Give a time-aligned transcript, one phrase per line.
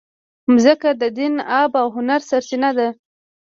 [0.51, 2.87] مځکه د دین، ادب او هنر سرچینه ده.